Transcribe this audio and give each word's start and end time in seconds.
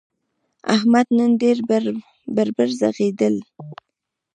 احمد 0.75 1.07
نن 1.17 1.31
ډېر 1.41 1.57
بړ 2.33 2.45
بړ 2.57 2.67
ږغېدل. 2.79 3.35